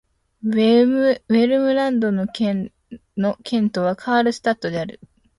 [0.43, 2.73] ヴェルムランド県
[3.17, 4.99] の県都はカールスタッドである